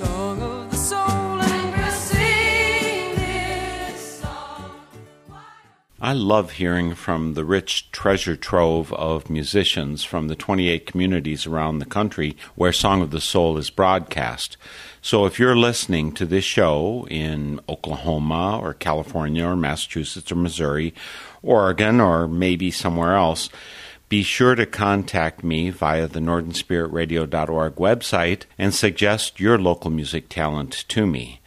[0.00, 1.20] Song of the soul.
[6.02, 11.78] I love hearing from the rich treasure trove of musicians from the 28 communities around
[11.78, 14.56] the country where Song of the Soul is broadcast.
[15.02, 20.94] So if you're listening to this show in Oklahoma or California or Massachusetts or Missouri,
[21.42, 23.50] Oregon, or maybe somewhere else,
[24.10, 30.84] be sure to contact me via the northernspiritradio.org website and suggest your local music talent
[30.88, 31.40] to me.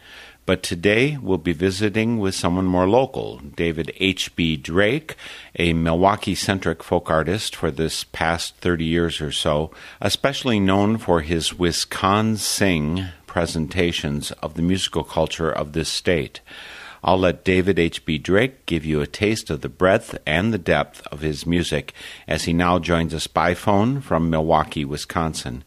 [0.46, 4.56] But today we'll be visiting with someone more local, David H.B.
[4.56, 5.14] Drake,
[5.58, 11.20] a Milwaukee centric folk artist for this past 30 years or so, especially known for
[11.20, 16.40] his Wisconsin presentations of the musical culture of this state.
[17.06, 18.16] I'll let David H.B.
[18.18, 21.92] Drake give you a taste of the breadth and the depth of his music
[22.26, 25.64] as he now joins us by phone from Milwaukee, Wisconsin.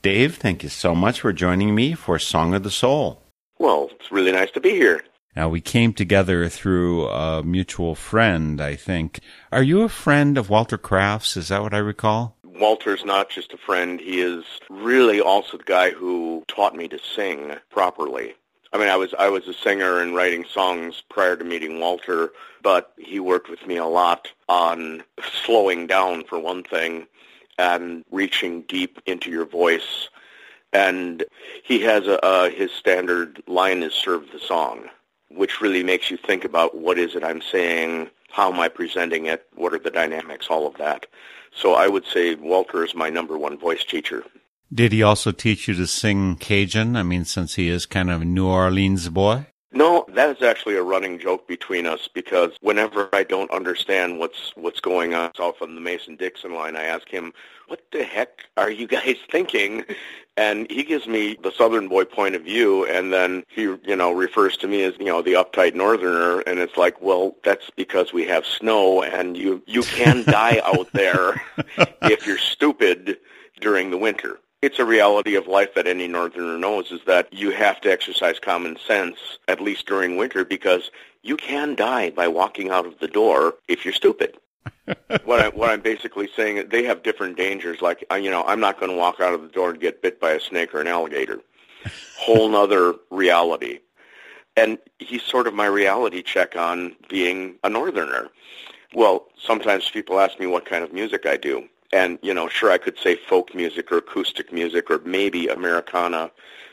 [0.00, 3.20] Dave, thank you so much for joining me for Song of the Soul.
[3.58, 5.04] Well, it's really nice to be here.
[5.36, 9.20] Now, we came together through a mutual friend, I think.
[9.52, 11.36] Are you a friend of Walter Kraft's?
[11.36, 12.38] Is that what I recall?
[12.44, 14.00] Walter's not just a friend.
[14.00, 18.34] He is really also the guy who taught me to sing properly.
[18.72, 22.32] I mean, I was I was a singer and writing songs prior to meeting Walter,
[22.62, 25.02] but he worked with me a lot on
[25.44, 27.06] slowing down for one thing
[27.58, 30.08] and reaching deep into your voice.
[30.72, 31.24] And
[31.64, 34.84] he has a uh, his standard line is serve the song,
[35.30, 39.26] which really makes you think about what is it I'm saying, how am I presenting
[39.26, 41.06] it, what are the dynamics, all of that.
[41.54, 44.24] So I would say Walter is my number one voice teacher.
[44.72, 46.94] Did he also teach you to sing Cajun?
[46.94, 49.46] I mean, since he is kind of a New Orleans boy?
[49.72, 54.52] No, that is actually a running joke between us because whenever I don't understand what's
[54.56, 57.34] what's going on off on the Mason Dixon line, I ask him,
[57.66, 59.84] "What the heck are you guys thinking?"
[60.38, 64.12] And he gives me the Southern boy point of view, and then he, you know,
[64.12, 68.12] refers to me as, you know, the uptight Northerner, and it's like, well, that's because
[68.12, 71.42] we have snow, and you you can die out there
[72.02, 73.18] if you're stupid
[73.60, 77.50] during the winter it's a reality of life that any northerner knows is that you
[77.50, 80.90] have to exercise common sense at least during winter because
[81.22, 84.36] you can die by walking out of the door if you're stupid.
[85.24, 87.80] what I what I'm basically saying is they have different dangers.
[87.80, 90.02] Like uh, you know, I'm not going to walk out of the door and get
[90.02, 91.40] bit by a snake or an alligator.
[92.18, 93.78] Whole nother reality.
[94.56, 98.28] And he's sort of my reality check on being a northerner.
[98.92, 101.68] Well, sometimes people ask me what kind of music I do.
[101.92, 106.30] And, you know, sure, I could say folk music or acoustic music or maybe Americana,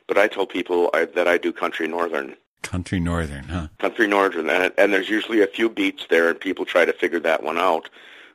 [0.08, 2.36] but I tell people I, that I do country northern.
[2.64, 3.68] Country northern, huh?
[3.80, 7.20] Country northern, and, and there's usually a few beats there, and people try to figure
[7.22, 7.90] that one out.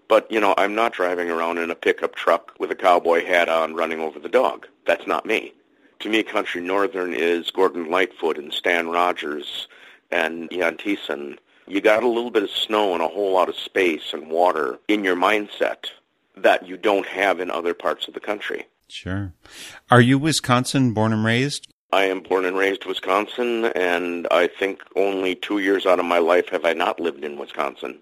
[0.09, 3.49] But, you know, I'm not driving around in a pickup truck with a cowboy hat
[3.49, 4.67] on running over the dog.
[4.87, 5.53] That's not me.
[6.01, 9.69] To me, country northern is Gordon Lightfoot and Stan Rogers
[10.11, 11.39] and Ian Tyson.
[11.67, 14.79] You got a little bit of snow and a whole lot of space and water
[14.89, 15.91] in your mindset
[16.43, 18.67] that you don't have in other parts of the country.
[18.89, 19.33] Sure.
[19.91, 21.69] Are you Wisconsin born and raised?
[21.93, 26.19] I am born and raised Wisconsin, and I think only two years out of my
[26.19, 27.99] life have I not lived in Wisconsin.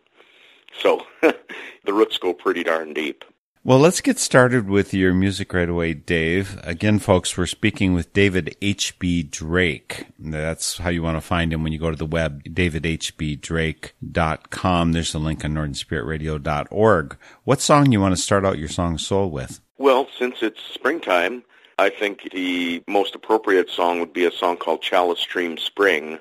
[0.78, 3.24] So the roots go pretty darn deep.
[3.64, 6.58] Well, let's get started with your music right away, Dave.
[6.62, 9.24] Again, folks, we're speaking with David H.B.
[9.24, 10.06] Drake.
[10.18, 14.92] That's how you want to find him when you go to the web, davidhbdrake.com.
[14.92, 17.16] There's a link on northernspiritradio.org.
[17.44, 19.60] What song you want to start out your song Soul with?
[19.76, 21.42] Well, since it's springtime,
[21.78, 26.18] I think the most appropriate song would be a song called Chalice Stream Spring.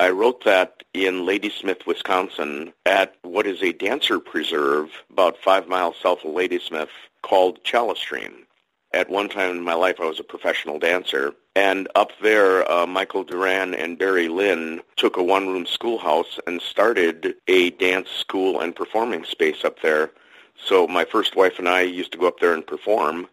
[0.00, 5.96] I wrote that in Ladysmith, Wisconsin, at what is a dancer preserve about five miles
[6.00, 6.90] south of Ladysmith
[7.22, 8.46] called Chalice Stream.
[8.94, 11.34] At one time in my life, I was a professional dancer.
[11.56, 17.34] And up there, uh, Michael Duran and Barry Lynn took a one-room schoolhouse and started
[17.48, 20.12] a dance school and performing space up there.
[20.56, 23.26] So my first wife and I used to go up there and perform.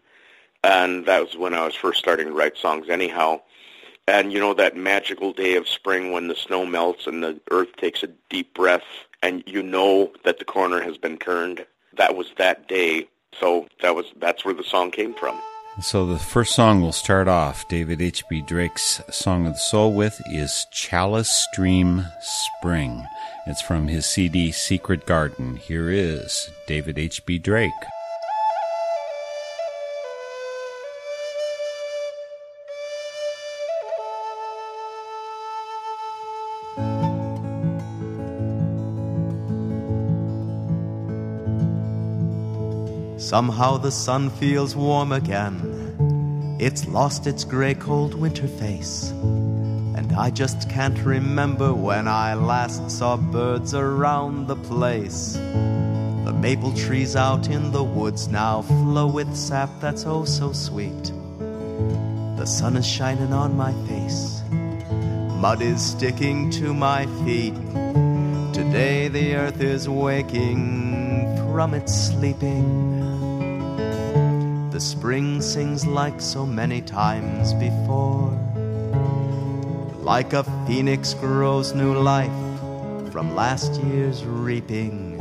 [0.64, 3.42] And that was when I was first starting to write songs anyhow.
[4.08, 7.76] And you know that magical day of spring when the snow melts and the earth
[7.78, 8.84] takes a deep breath
[9.24, 11.66] and you know that the corner has been turned.
[11.98, 13.08] That was that day.
[13.40, 15.40] So that was that's where the song came from.
[15.82, 18.44] So the first song we'll start off David H.B.
[18.44, 23.06] Drake's Song of the Soul with is Chalice Stream Spring.
[23.46, 25.58] It's from his CD Secret Garden.
[25.58, 27.40] Here is David H.B.
[27.40, 27.72] Drake.
[43.36, 46.58] Somehow the sun feels warm again.
[46.58, 49.12] It's lost its gray cold winter face.
[49.98, 55.34] And I just can't remember when I last saw birds around the place.
[55.34, 61.12] The maple trees out in the woods now flow with sap that's oh so sweet.
[62.38, 64.44] The sun is shining on my face.
[65.42, 67.56] Mud is sticking to my feet.
[68.54, 72.95] Today the earth is waking from its sleeping.
[74.76, 78.30] The spring sings like so many times before.
[80.02, 82.36] Like a phoenix grows new life
[83.14, 85.16] from last year's reaping.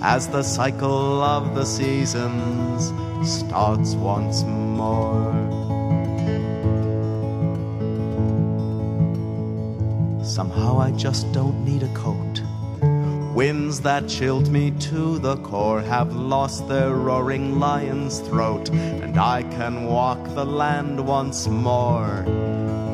[0.00, 2.92] As the cycle of the seasons
[3.28, 5.34] starts once more.
[10.22, 12.42] Somehow I just don't need a coat.
[13.36, 19.42] Winds that chilled me to the core have lost their roaring lion's throat, and I
[19.42, 22.24] can walk the land once more.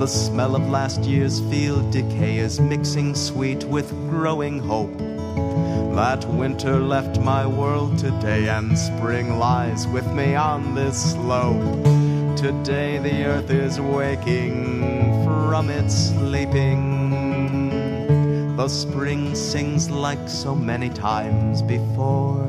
[0.00, 4.98] The smell of last year's field decay is mixing sweet with growing hope.
[5.94, 11.84] That winter left my world today, and spring lies with me on this slope.
[12.36, 16.91] Today the earth is waking from its sleeping.
[18.56, 22.44] The spring sings like so many times before.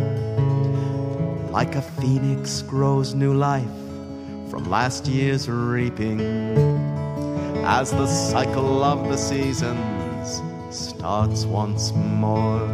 [1.50, 3.78] Like a phoenix grows new life
[4.50, 6.20] from last year's reaping.
[7.66, 12.68] As the cycle of the seasons starts once more.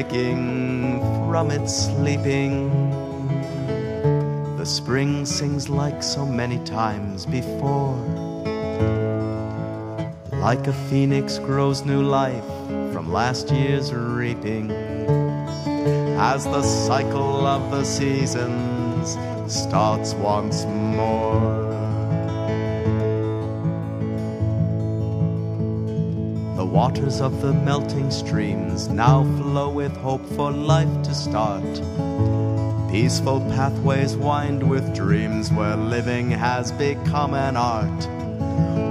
[0.00, 0.98] Waking
[1.28, 2.70] from its sleeping.
[4.56, 7.96] The spring sings like so many times before.
[10.32, 12.50] Like a phoenix grows new life
[12.92, 14.70] from last year's reaping.
[16.32, 19.18] As the cycle of the seasons
[19.52, 21.59] starts once more.
[26.80, 31.62] Waters of the melting streams now flow with hope for life to start.
[32.90, 38.08] Peaceful pathways wind with dreams where living has become an art.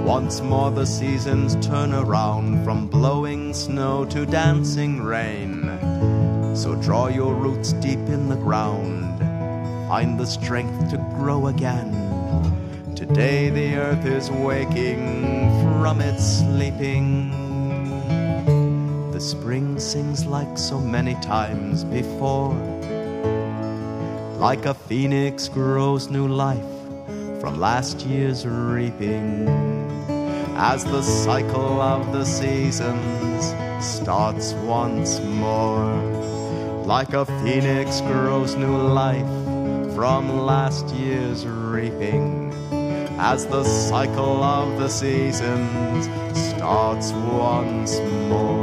[0.06, 5.64] Once more the seasons turn around from blowing snow to dancing rain.
[6.54, 9.18] So draw your roots deep in the ground,
[9.88, 11.90] find the strength to grow again.
[12.94, 15.24] Today the earth is waking
[15.80, 17.49] from its sleeping
[19.20, 22.54] the spring sings like so many times before.
[24.38, 26.72] Like a phoenix grows new life
[27.38, 29.46] from last year's reaping.
[30.56, 33.52] As the cycle of the seasons
[33.84, 35.92] starts once more.
[36.86, 39.32] Like a phoenix grows new life
[39.94, 42.54] from last year's reaping.
[43.18, 46.08] As the cycle of the seasons
[46.56, 48.00] starts once
[48.30, 48.59] more.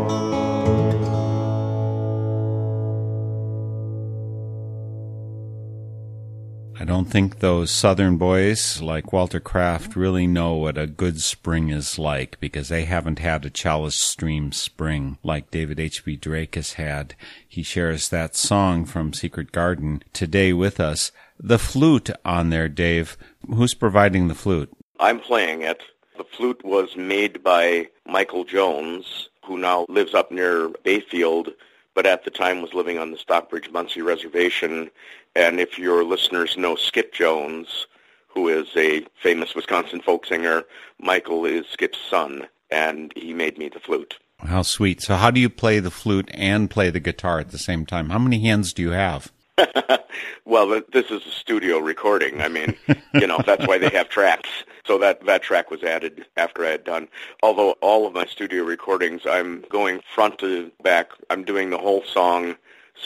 [7.08, 12.38] Think those southern boys like Walter Kraft really know what a good spring is like
[12.42, 16.18] because they haven't had a chalice stream spring like David H.B.
[16.18, 17.16] Drake has had.
[17.48, 21.14] He shares that song from Secret Garden today with us.
[21.40, 23.18] The flute on there, Dave.
[23.48, 24.70] Who's providing the flute?
[25.00, 25.82] I'm playing it.
[26.18, 31.54] The flute was made by Michael Jones, who now lives up near Bayfield,
[31.96, 34.90] but at the time was living on the Stockbridge Munsee Reservation.
[35.38, 37.86] And if your listeners know Skip Jones,
[38.27, 40.63] who is a famous Wisconsin folk singer,
[41.00, 44.17] Michael is Skip's son, and he made me the flute.
[44.39, 45.00] How sweet.
[45.00, 48.10] So, how do you play the flute and play the guitar at the same time?
[48.10, 49.32] How many hands do you have?
[50.46, 52.41] well, this is a studio recording.
[52.41, 52.75] I mean,
[53.13, 54.50] you know, that's why they have tracks.
[54.88, 57.10] So that that track was added after I had done.
[57.44, 61.12] Although all of my studio recordings, I'm going front to back.
[61.29, 62.56] I'm doing the whole song,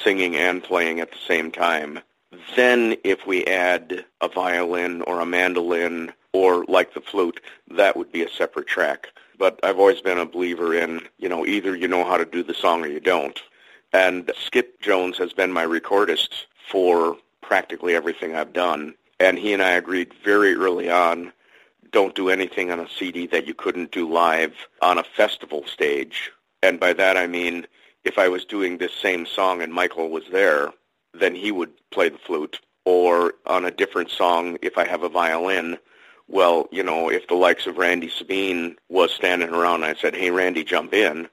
[0.02, 2.00] singing and playing at the same time.
[2.56, 8.12] Then, if we add a violin or a mandolin or like the flute, that would
[8.12, 9.08] be a separate track.
[9.38, 12.44] But I've always been a believer in, you know, either you know how to do
[12.44, 13.42] the song or you don't.
[13.92, 18.94] And Skip Jones has been my recordist for practically everything I've done.
[19.20, 21.34] And he and I agreed very early on,
[21.92, 26.32] don't do anything on a CD that you couldn't do live on a festival stage.
[26.64, 27.68] And by that I mean,
[28.04, 30.72] if I was doing this same song and Michael was there,
[31.14, 32.60] then he would play the flute.
[32.84, 35.78] Or on a different song, if I have a violin,
[36.28, 40.16] well, you know, if the likes of Randy Sabien was standing around and I said,
[40.16, 41.28] hey, Randy, jump in,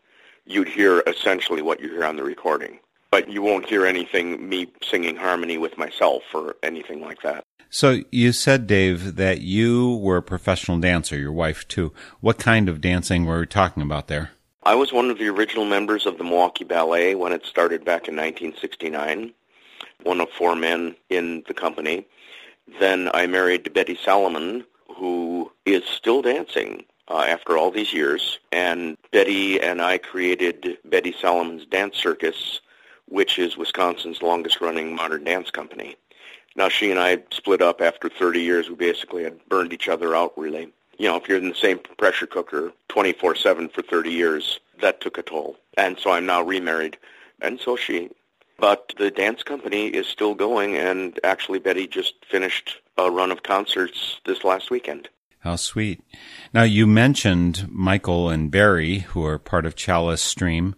[0.44, 2.80] you'd hear essentially what you hear on the recording.
[3.10, 7.44] But you won't hear anything, me singing harmony with myself or anything like that.
[7.70, 11.92] So you said, Dave, that you were a professional dancer, your wife too.
[12.20, 14.30] What kind of dancing were we talking about there?
[14.62, 18.08] I was one of the original members of the Milwaukee Ballet when it started back
[18.08, 19.32] in 1969,
[20.02, 22.06] one of four men in the company.
[22.80, 24.64] Then I married Betty Salamun,
[24.94, 28.38] who is still dancing uh, after all these years.
[28.52, 32.60] And Betty and I created Betty Salamun's Dance Circus,
[33.06, 35.96] which is Wisconsin's longest running modern dance company.
[36.56, 38.68] Now she and I split up after 30 years.
[38.68, 40.72] We basically had burned each other out really.
[40.98, 45.16] You know, if you're in the same pressure cooker 24-7 for 30 years, that took
[45.16, 45.56] a toll.
[45.76, 46.98] And so I'm now remarried,
[47.40, 48.10] and so she.
[48.58, 53.44] But the dance company is still going, and actually Betty just finished a run of
[53.44, 55.08] concerts this last weekend.
[55.40, 56.02] How sweet.
[56.52, 60.74] Now, you mentioned Michael and Barry, who are part of Chalice Stream.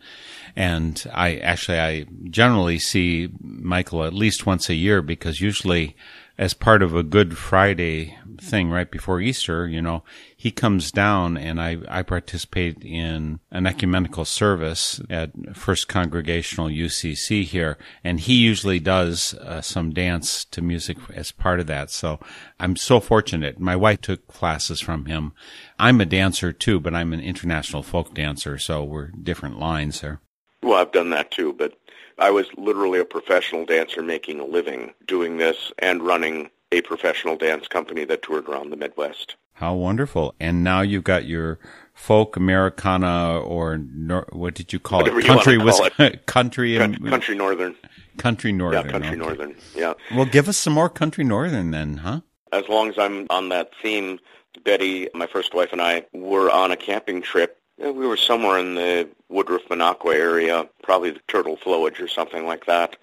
[0.54, 5.96] And I actually, I generally see Michael at least once a year because usually
[6.40, 10.02] as part of a Good Friday thing right before Easter, you know,
[10.34, 17.44] he comes down and I, I participate in an ecumenical service at First Congregational UCC
[17.44, 17.76] here.
[18.02, 21.90] And he usually does uh, some dance to music as part of that.
[21.90, 22.18] So
[22.58, 23.60] I'm so fortunate.
[23.60, 25.34] My wife took classes from him.
[25.78, 28.56] I'm a dancer too, but I'm an international folk dancer.
[28.56, 30.22] So we're different lines there.
[30.62, 31.74] Well, I've done that too, but
[32.20, 37.36] I was literally a professional dancer making a living doing this and running a professional
[37.36, 39.36] dance company that toured around the Midwest.
[39.54, 40.34] How wonderful.
[40.38, 41.58] And now you've got your
[41.94, 45.26] folk Americana or nor, what did you call Whatever it?
[45.26, 45.80] Country was
[46.26, 47.74] country country northern.
[48.16, 48.86] Country northern.
[48.86, 49.18] Yeah, country okay.
[49.18, 49.56] northern.
[49.74, 49.94] Yeah.
[50.14, 52.20] Well, give us some more country northern then, huh?
[52.52, 54.18] As long as I'm on that theme,
[54.64, 57.59] Betty, my first wife and I were on a camping trip.
[57.80, 62.66] We were somewhere in the Woodruff Minocqua area, probably the Turtle Flowage or something like
[62.66, 62.96] that.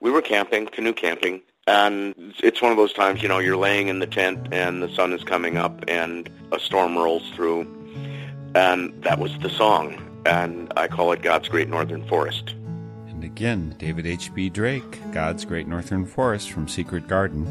[0.00, 3.88] We were camping, canoe camping, and it's one of those times, you know, you're laying
[3.88, 7.66] in the tent and the sun is coming up and a storm rolls through.
[8.54, 10.02] And that was the song.
[10.24, 12.54] And I call it God's Great Northern Forest.
[13.08, 14.48] And again, David H.B.
[14.48, 17.46] Drake, God's Great Northern Forest from Secret Garden.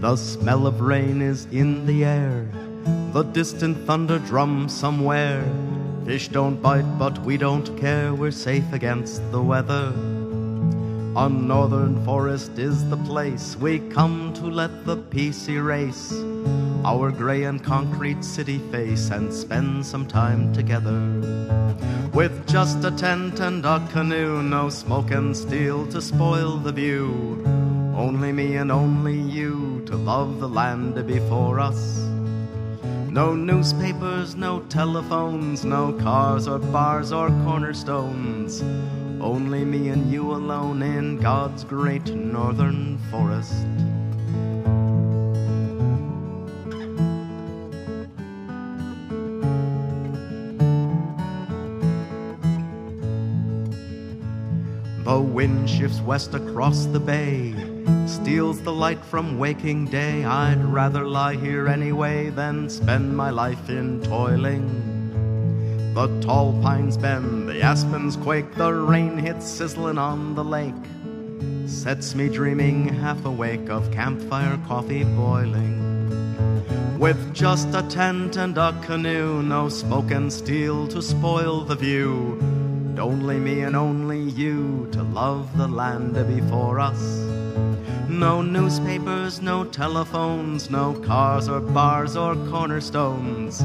[0.00, 2.48] The smell of rain is in the air,
[3.12, 5.44] the distant thunder drums somewhere.
[6.04, 9.92] Fish don't bite, but we don't care, we're safe against the weather.
[11.16, 16.12] A northern forest is the place we come to let the peace erase
[16.84, 20.98] our gray and concrete city face and spend some time together.
[22.14, 27.42] With just a tent and a canoe, no smoke and steel to spoil the view.
[27.94, 29.47] Only me and only you
[29.88, 31.96] to love the land before us.
[33.08, 38.60] No newspapers, no telephones, no cars or bars or cornerstones.
[39.18, 43.54] Only me and you alone in God's great northern forest.
[55.04, 57.54] The wind shifts west across the bay,
[58.06, 60.24] steals the light from waking day.
[60.24, 64.98] I'd rather lie here anyway than spend my life in toiling.
[65.94, 70.74] The tall pines bend, the aspens quake, the rain hits sizzling on the lake.
[71.66, 75.78] sets me dreaming half awake of campfire coffee boiling.
[76.98, 82.36] With just a tent and a canoe, no smoke and steel to spoil the view.
[82.40, 87.37] And only me and only you to love the land before us.
[88.08, 93.60] No newspapers, no telephones, no cars or bars or cornerstones.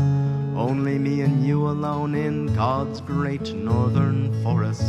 [0.56, 4.84] Only me and you alone in God's great northern forest.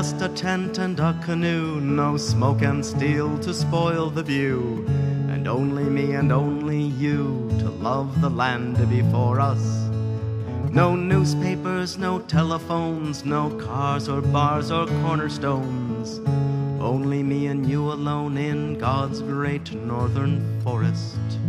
[0.00, 4.82] Just a tent and a canoe, no smoke and steel to spoil the view,
[5.28, 9.62] and only me and only you to love the land before us.
[10.72, 16.18] No newspapers, no telephones, no cars or bars or cornerstones.
[16.80, 21.39] Only me and you alone in God's great northern forest.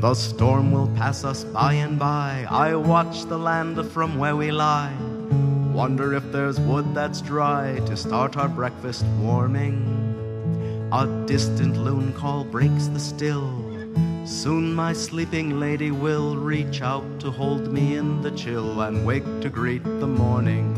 [0.00, 2.46] The storm will pass us by and by.
[2.48, 4.96] I watch the land from where we lie.
[5.74, 9.76] Wonder if there's wood that's dry to start our breakfast warming.
[10.90, 13.52] A distant loon call breaks the still.
[14.24, 19.28] Soon my sleeping lady will reach out to hold me in the chill and wake
[19.42, 20.68] to greet the morning.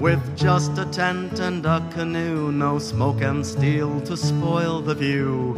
[0.00, 5.52] With just a tent and a canoe, no smoke and steel to spoil the view,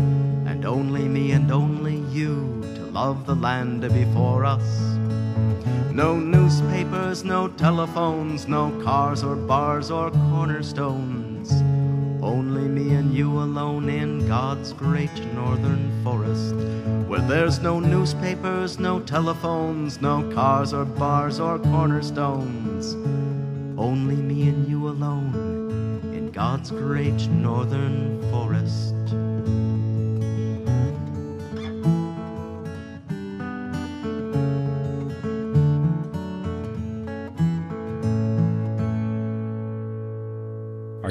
[0.47, 4.81] and only me and only you to love the land before us.
[5.93, 11.51] No newspapers, no telephones, no cars or bars or cornerstones.
[12.23, 16.55] Only me and you alone in God's great northern forest,
[17.09, 22.95] where there's no newspapers, no telephones, no cars or bars or cornerstones.
[23.77, 25.35] Only me and you alone
[26.15, 28.95] in God's great northern forest.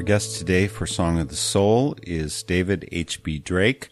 [0.04, 3.39] Guest today for Song of the Soul is David H.B.
[3.39, 3.88] Drake.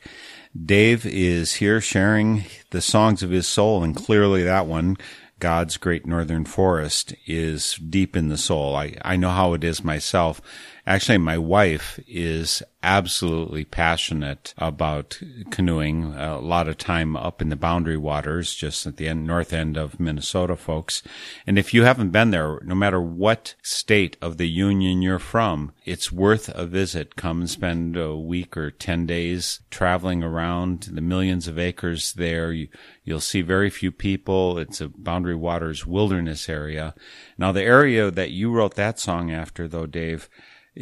[0.65, 4.97] Dave is here sharing the songs of his soul, and clearly that one,
[5.39, 8.75] God's Great Northern Forest, is deep in the soul.
[8.75, 10.41] I, I know how it is myself.
[10.85, 16.15] Actually, my wife is absolutely passionate about canoeing.
[16.15, 19.77] A lot of time up in the boundary waters, just at the end, north end
[19.77, 21.03] of Minnesota, folks.
[21.45, 25.71] And if you haven't been there, no matter what state of the union you're from,
[25.85, 27.15] it's worth a visit.
[27.15, 32.51] Come and spend a week or 10 days traveling around the millions of acres there.
[32.51, 32.67] You,
[33.03, 34.57] you'll see very few people.
[34.57, 36.95] It's a boundary waters wilderness area.
[37.37, 40.29] Now, the area that you wrote that song after, though, Dave,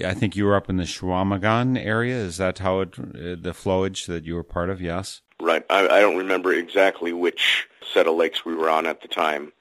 [0.06, 2.15] I think you were up in the Chequamegon area.
[2.15, 4.82] Is that how it, uh, the flowage that you were part of?
[4.82, 5.21] Yes.
[5.41, 5.65] Right.
[5.69, 9.52] I, I don't remember exactly which set of lakes we were on at the time,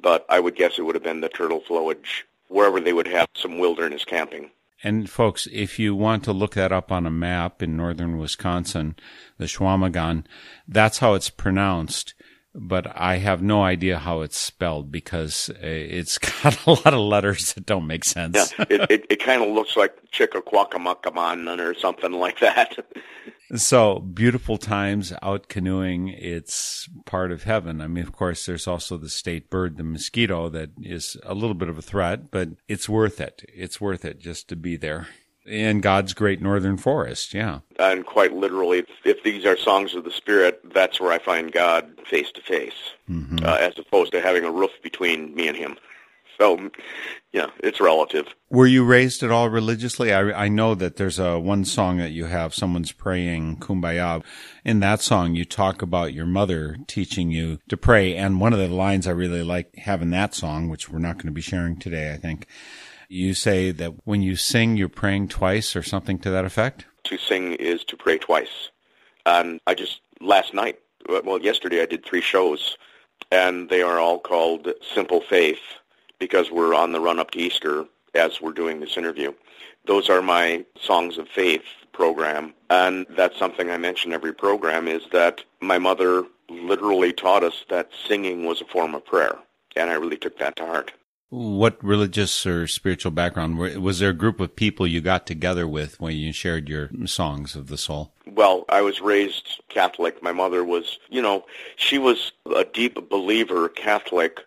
[0.00, 3.28] but I would guess it would have been the turtle flowage, wherever they would have
[3.34, 4.50] some wilderness camping.
[4.84, 8.96] And folks, if you want to look that up on a map in northern Wisconsin,
[9.38, 10.24] the Chequamegon,
[10.66, 12.14] that's how it's pronounced
[12.54, 17.00] but I have no idea how it's spelled because eh, it's got a lot of
[17.00, 18.54] letters that don't make sense.
[18.58, 22.76] Yeah, it, it, it kind of looks like Chickaquacamacaman or something like that.
[23.54, 26.08] so beautiful times out canoeing.
[26.08, 27.80] It's part of heaven.
[27.80, 31.54] I mean, of course, there's also the state bird, the mosquito, that is a little
[31.54, 33.44] bit of a threat, but it's worth it.
[33.54, 35.08] It's worth it just to be there
[35.46, 37.34] in God's great northern forest.
[37.34, 37.60] Yeah.
[37.78, 41.90] And quite literally, if these are songs of the Spirit, that's where I find God
[42.08, 42.94] face to face,
[43.42, 45.76] as opposed to having a roof between me and Him.
[46.38, 46.70] So,
[47.32, 48.26] yeah, it's relative.
[48.50, 50.12] Were you raised at all religiously?
[50.12, 54.24] I, I know that there's a one song that you have, someone's praying Kumbaya.
[54.64, 58.16] In that song, you talk about your mother teaching you to pray.
[58.16, 61.26] And one of the lines I really like having that song, which we're not going
[61.26, 62.46] to be sharing today, I think,
[63.12, 66.86] you say that when you sing, you're praying twice or something to that effect?
[67.04, 68.70] To sing is to pray twice.
[69.26, 72.76] And I just, last night, uh, well, yesterday I did three shows,
[73.30, 75.60] and they are all called Simple Faith
[76.18, 79.32] because we're on the run up to Easter as we're doing this interview.
[79.86, 85.02] Those are my Songs of Faith program, and that's something I mention every program is
[85.12, 89.36] that my mother literally taught us that singing was a form of prayer,
[89.76, 90.92] and I really took that to heart.
[91.32, 93.56] What religious or spiritual background?
[93.56, 97.56] Was there a group of people you got together with when you shared your songs
[97.56, 98.12] of the soul?
[98.26, 100.22] Well, I was raised Catholic.
[100.22, 104.40] My mother was, you know, she was a deep believer Catholic,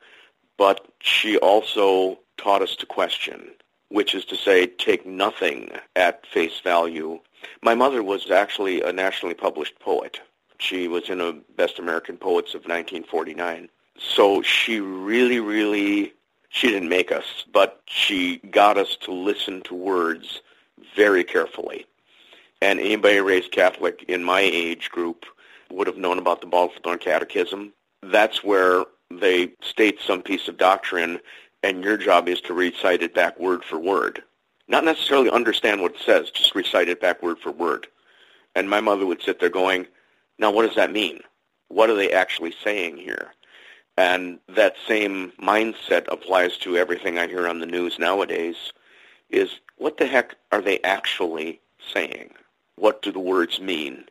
[0.57, 3.49] but she also taught us to question,
[3.89, 7.19] which is to say, take nothing at face value.
[7.63, 10.19] My mother was actually a nationally published poet.
[10.59, 13.69] She was in a Best American Poets of 1949.
[13.97, 16.13] So she really, really
[16.55, 20.41] she didn't make us, but she got us to listen to words
[20.95, 21.85] very carefully.
[22.61, 25.25] And anybody raised Catholic in my age group
[25.69, 27.73] would have known about the Baltimore Catechism.
[28.03, 31.19] That's where they state some piece of doctrine,
[31.61, 34.23] and your job is to recite it back word for word.
[34.69, 37.87] Not necessarily understand what it says, just recite it back word for word.
[38.55, 39.87] And my mother would sit there going,
[40.39, 41.19] now what does that mean?
[41.67, 43.33] What are they actually saying here?
[43.97, 48.73] And that same mindset applies to everything I hear on the news nowadays
[49.29, 51.61] is what the heck are they actually
[51.93, 52.31] saying?
[52.75, 54.05] What do the words mean?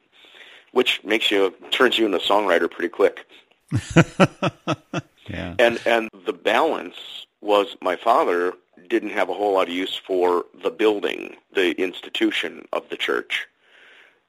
[0.73, 3.27] Which makes you turns you into a songwriter pretty quick.
[5.29, 5.55] yeah.
[5.59, 8.55] And and the balance was my father
[8.88, 13.47] didn't have a whole lot of use for the building, the institution of the church.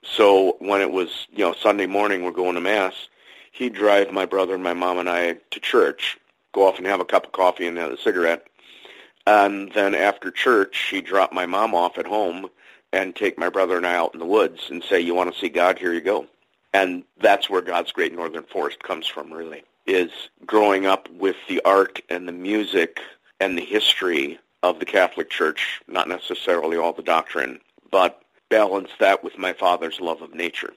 [0.04, 2.94] So when it was, you know, Sunday morning we're going to mass,
[3.56, 6.18] he'd drive my brother and my mom and I to church,
[6.54, 8.46] go off and have a cup of coffee and have a cigarette.
[9.26, 12.50] And then after church, he'd drop my mom off at home
[12.92, 15.40] and take my brother and I out in the woods and say, you want to
[15.40, 15.80] see God?
[15.80, 16.28] Here you go.
[16.74, 20.12] And that's where God's Great Northern Forest comes from, really, is
[20.46, 23.00] growing up with the art and the music
[23.40, 29.24] and the history of the Catholic Church, not necessarily all the doctrine, but balance that
[29.24, 30.74] with my father's love of nature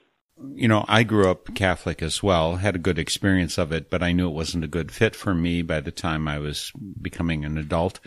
[0.55, 4.03] you know, I grew up Catholic as well, had a good experience of it, but
[4.03, 6.71] I knew it wasn't a good fit for me by the time I was
[7.01, 7.99] becoming an adult.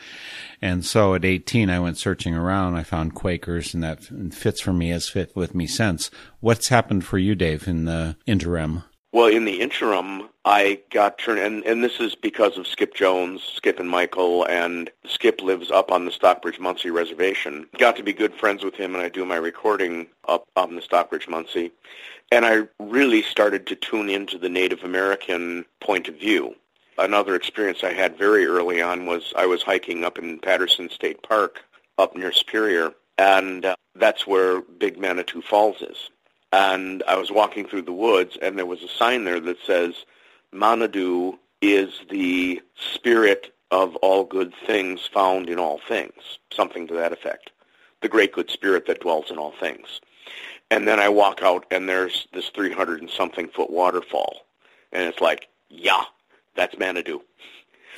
[0.60, 2.76] And so at 18, I went searching around.
[2.76, 6.10] I found Quakers and that fits for me as fit with me since.
[6.40, 8.84] What's happened for you, Dave, in the interim?
[9.12, 13.42] Well, in the interim, I got turned, and, and this is because of Skip Jones,
[13.42, 17.66] Skip and Michael, and Skip lives up on the Stockbridge Munsee Reservation.
[17.76, 20.80] Got to be good friends with him, and I do my recording up on the
[20.80, 21.70] Stockbridge Munsee.
[22.32, 26.56] And I really started to tune into the Native American point of view.
[26.96, 31.22] Another experience I had very early on was I was hiking up in Pattison State
[31.22, 31.62] Park
[31.98, 36.08] up near Superior, and uh, that's where Big Manitou Falls is.
[36.54, 40.06] And I was walking through the woods, and there was a sign there that says,
[40.52, 47.12] Manitou is the spirit of all good things found in all things, something to that
[47.12, 47.50] effect.
[48.00, 50.00] The great good spirit that dwells in all things.
[50.72, 54.46] And then I walk out and there's this 300 and something foot waterfall.
[54.90, 56.04] And it's like, yeah,
[56.56, 57.20] that's Manitou.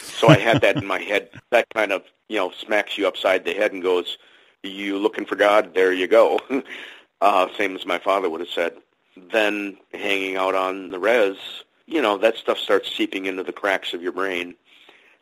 [0.01, 1.31] So I had that in my head.
[1.51, 4.19] That kind of, you know, smacks you upside the head and goes,
[4.65, 5.73] you looking for God?
[5.73, 6.41] There you go.
[7.21, 8.75] uh, same as my father would have said.
[9.31, 11.37] Then hanging out on the res,
[11.87, 14.57] you know, that stuff starts seeping into the cracks of your brain.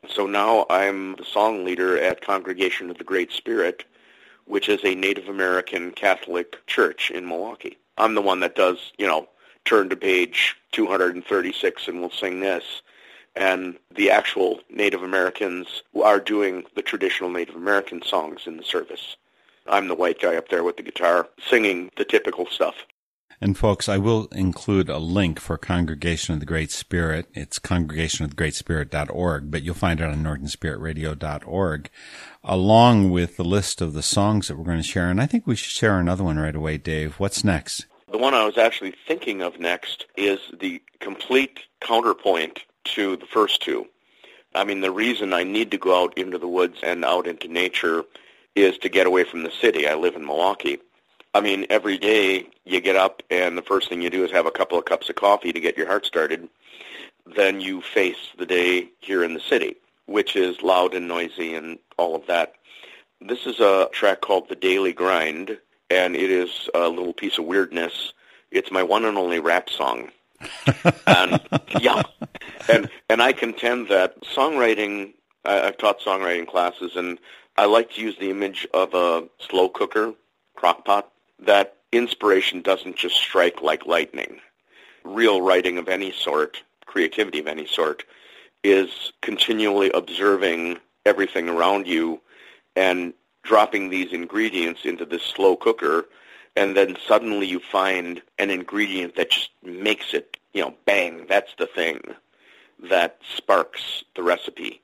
[0.09, 3.85] So now I'm the song leader at Congregation of the Great Spirit,
[4.47, 7.79] which is a Native American Catholic church in Milwaukee.
[7.99, 9.29] I'm the one that does, you know,
[9.65, 12.83] turn to page 236 and we'll sing this.
[13.35, 19.17] And the actual Native Americans are doing the traditional Native American songs in the service.
[19.67, 22.75] I'm the white guy up there with the guitar singing the typical stuff.
[23.43, 27.27] And folks, I will include a link for Congregation of the Great Spirit.
[27.35, 31.91] It's congregationofthegreatspirit.org, but you'll find it on northernspiritradio.org,
[32.45, 35.11] along with the list of the songs that we're going to share.
[35.11, 37.19] And I think we should share another one right away, Dave.
[37.19, 37.87] What's next?
[38.13, 42.61] The one I was actually thinking of next is the complete counterpoint
[42.95, 43.89] to the first two.
[44.55, 47.49] I mean, the reason I need to go out into the woods and out into
[47.49, 48.05] nature
[48.55, 49.89] is to get away from the city.
[49.89, 50.79] I live in Milwaukee.
[51.35, 54.47] I mean, every day you get up and the first thing you do is have
[54.47, 56.49] a couple of cups of coffee to get your heart started.
[57.25, 61.79] Then you face the day here in the city, which is loud and noisy and
[61.97, 62.55] all of that.
[63.21, 67.45] This is a track called The Daily Grind, and it is a little piece of
[67.45, 68.13] weirdness.
[68.51, 70.11] It's my one and only rap song.
[71.07, 71.41] and
[71.81, 72.03] yeah,
[72.69, 75.13] and and I contend that songwriting.
[75.45, 77.21] I, I've taught songwriting classes, and
[77.57, 80.15] I like to use the image of a slow cooker,
[80.57, 81.12] crock pot
[81.47, 84.41] that inspiration doesn't just strike like lightning.
[85.05, 88.05] Real writing of any sort, creativity of any sort,
[88.65, 92.21] is continually observing everything around you
[92.77, 96.07] and dropping these ingredients into this slow cooker
[96.57, 101.55] and then suddenly you find an ingredient that just makes it, you know, bang, that's
[101.59, 102.01] the thing
[102.91, 104.81] that sparks the recipe.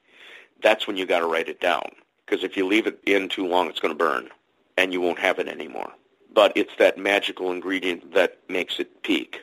[0.60, 1.88] that's when you got to write it down.
[2.26, 4.28] Because if you leave it in too long, it's going to burn,
[4.76, 5.92] and you won't have it anymore.
[6.32, 9.42] But it's that magical ingredient that makes it peak.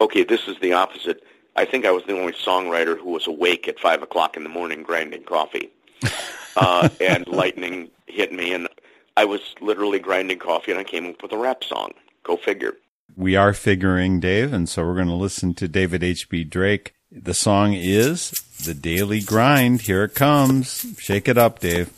[0.00, 1.22] Okay, this is the opposite.
[1.56, 4.48] I think I was the only songwriter who was awake at five o'clock in the
[4.48, 5.70] morning grinding coffee,
[6.56, 8.68] uh, and lightning hit me, and
[9.16, 11.92] I was literally grinding coffee, and I came up with a rap song.
[12.24, 12.74] Go figure.
[13.16, 16.44] We are figuring, Dave, and so we're going to listen to David H.B.
[16.44, 16.94] Drake.
[17.12, 18.32] The song is
[18.64, 19.82] The Daily Grind.
[19.82, 20.84] Here it comes.
[20.98, 21.92] Shake it up, Dave.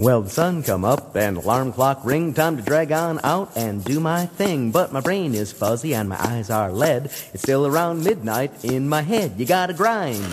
[0.00, 2.32] Well, the sun come up and alarm clock ring.
[2.32, 4.70] Time to drag on out and do my thing.
[4.70, 7.12] But my brain is fuzzy and my eyes are lead.
[7.34, 9.34] It's still around midnight in my head.
[9.36, 10.24] You gotta grind.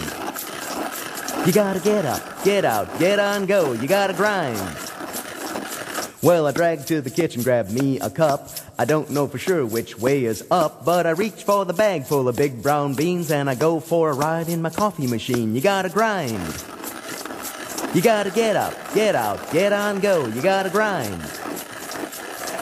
[1.46, 3.74] You gotta get up, get out, get on, go.
[3.74, 4.58] You gotta grind.
[6.24, 8.50] Well, I drag to the kitchen, grab me a cup.
[8.80, 12.06] I don't know for sure which way is up, but I reach for the bag
[12.06, 15.54] full of big brown beans and I go for a ride in my coffee machine.
[15.54, 16.77] You gotta grind.
[17.94, 20.26] You gotta get up, get out, get on, go.
[20.28, 21.22] You gotta grind.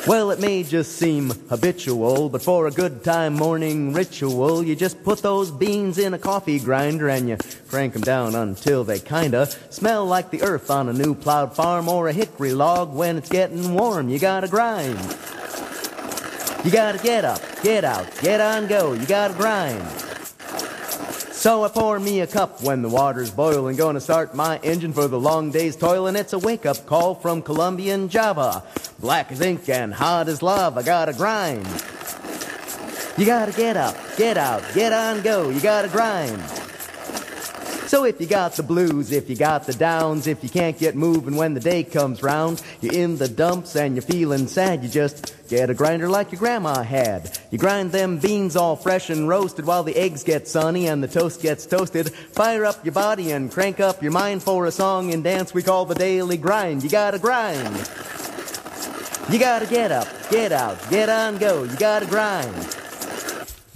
[0.08, 5.04] Well, it may just seem habitual, but for a good time morning ritual, you just
[5.04, 9.50] put those beans in a coffee grinder and you crank 'em down until they kinda
[9.72, 13.30] smell like the earth on a new plowed farm or a hickory log when it's
[13.30, 14.10] getting warm.
[14.10, 15.00] You gotta grind.
[16.64, 18.94] You gotta get up, get out, get on, go.
[18.94, 20.05] You gotta grind.
[21.46, 23.76] So I pour me a cup when the water's boiling.
[23.76, 27.14] Gonna start my engine for the long day's toil, and it's a wake up call
[27.14, 28.64] from Colombian Java.
[28.98, 30.82] Black as ink and hot as lava.
[30.82, 31.68] Gotta grind.
[33.16, 35.52] You gotta get up, get out, get on, go.
[35.52, 36.64] You gotta grind.
[37.88, 40.95] So if you got the blues, if you got the downs, if you can't get
[40.95, 44.89] moving when the day comes round, you're in the dumps and you're feeling sad, you
[44.89, 47.39] just get a grinder like your grandma had.
[47.52, 51.08] You grind them beans all fresh and roasted while the eggs get sunny and the
[51.08, 52.12] toast gets toasted.
[52.12, 55.62] Fire up your body and crank up your mind for a song and dance we
[55.62, 56.84] call the daily grind.
[56.84, 57.78] You gotta grind.
[59.30, 61.63] You gotta get up, get out, get on, go.
[61.63, 62.78] You gotta grind.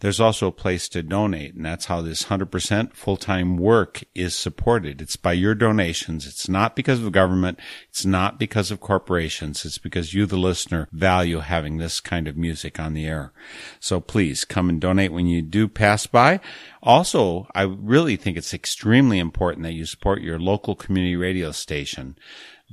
[0.00, 5.00] There's also a place to donate, and that's how this 100% full-time work is supported.
[5.00, 6.26] It's by your donations.
[6.26, 7.60] It's not because of government.
[7.88, 9.64] It's not because of corporations.
[9.64, 13.32] It's because you, the listener, value having this kind of music on the air.
[13.78, 16.40] So please come and donate when you do pass by.
[16.82, 22.16] Also, I really think it's extremely important that you support your local community radio station.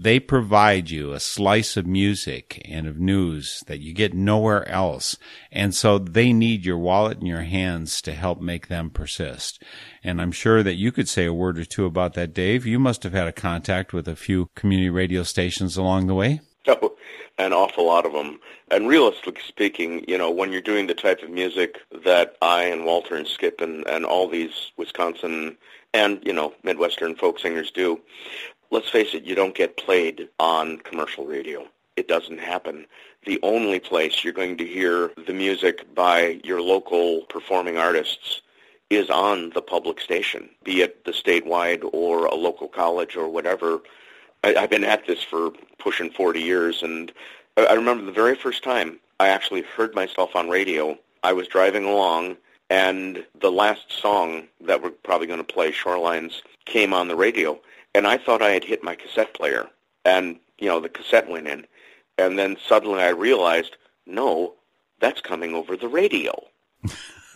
[0.01, 5.15] They provide you a slice of music and of news that you get nowhere else.
[5.51, 9.61] And so they need your wallet in your hands to help make them persist.
[10.03, 12.65] And I'm sure that you could say a word or two about that, Dave.
[12.65, 16.41] You must have had a contact with a few community radio stations along the way.
[16.67, 16.95] Oh,
[17.37, 18.39] an awful lot of them.
[18.69, 22.85] And realistically speaking, you know, when you're doing the type of music that I and
[22.85, 25.57] Walter and Skip and, and all these Wisconsin
[25.93, 27.99] and, you know, Midwestern folk singers do,
[28.71, 31.67] let's face it, you don't get played on commercial radio.
[31.97, 32.85] It doesn't happen.
[33.25, 38.41] The only place you're going to hear the music by your local performing artists
[38.89, 43.81] is on the public station, be it the statewide or a local college or whatever.
[44.43, 47.11] I, I've been at this for pushing 40 years, and
[47.57, 50.97] I, I remember the very first time I actually heard myself on radio.
[51.23, 52.37] I was driving along,
[52.69, 57.59] and the last song that we're probably going to play, Shorelines, came on the radio
[57.93, 59.69] and I thought I had hit my cassette player,
[60.05, 61.65] and you know the cassette went in,
[62.17, 64.53] and then suddenly I realized, no,
[64.99, 66.47] that's coming over the radio.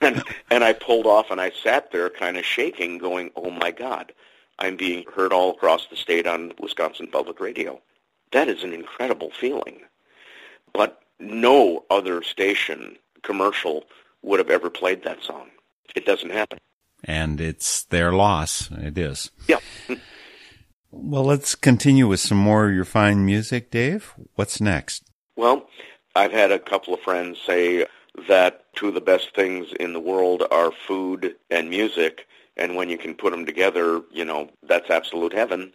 [0.00, 3.70] and, and I pulled off, and I sat there, kind of shaking, going, "Oh my
[3.70, 4.12] God,
[4.58, 7.80] I'm being heard all across the state on Wisconsin Public Radio."
[8.32, 9.80] That is an incredible feeling,
[10.72, 13.84] but no other station commercial
[14.22, 15.48] would have ever played that song.
[15.96, 16.58] It doesn't happen
[17.04, 18.70] and it's their loss.
[18.70, 19.30] It is.
[19.48, 19.60] Yeah.
[20.90, 24.14] well, let's continue with some more of your fine music, Dave.
[24.34, 25.04] What's next?
[25.36, 25.68] Well,
[26.14, 27.86] I've had a couple of friends say,
[28.28, 32.88] that two of the best things in the world are food and music, and when
[32.88, 35.72] you can put them together, you know, that's absolute heaven.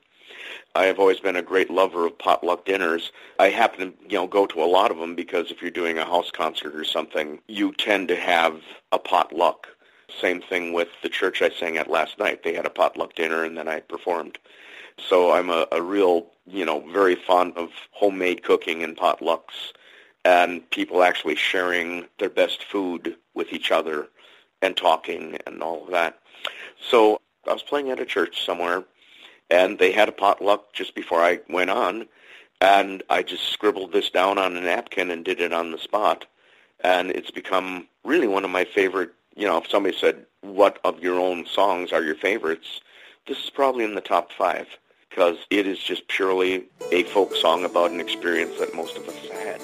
[0.75, 3.11] I have always been a great lover of potluck dinners.
[3.39, 5.97] I happen to, you know, go to a lot of them because if you're doing
[5.97, 8.59] a house concert or something, you tend to have
[8.91, 9.67] a potluck.
[10.19, 12.43] Same thing with the church I sang at last night.
[12.43, 14.37] They had a potluck dinner and then I performed.
[14.97, 19.73] So I'm a, a real, you know, very fond of homemade cooking and potlucks
[20.23, 24.07] and people actually sharing their best food with each other
[24.61, 26.19] and talking and all of that.
[26.89, 28.83] So I was playing at a church somewhere
[29.49, 32.07] and they had a potluck just before I went on
[32.61, 36.25] and I just scribbled this down on a napkin and did it on the spot
[36.83, 41.01] and it's become really one of my favorite you know if somebody said what of
[41.01, 42.81] your own songs are your favorites
[43.27, 44.67] this is probably in the top five
[45.09, 49.27] because it is just purely a folk song about an experience that most of us
[49.29, 49.61] had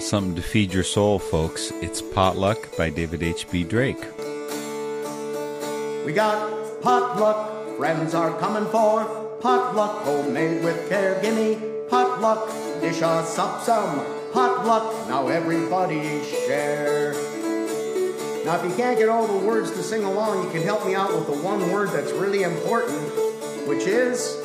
[0.00, 1.70] Something to feed your soul, folks.
[1.80, 3.64] It's Potluck by David H.B.
[3.64, 4.00] Drake.
[6.04, 9.04] We got potluck, friends are coming for
[9.40, 11.20] potluck, homemade with care.
[11.22, 12.48] Gimme potluck,
[12.80, 15.08] dish us up some potluck.
[15.08, 17.14] Now everybody share.
[18.46, 20.94] Now, if you can't get all the words to sing along, you can help me
[20.94, 23.02] out with the one word that's really important,
[23.66, 24.40] which is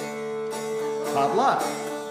[1.13, 1.61] potluck.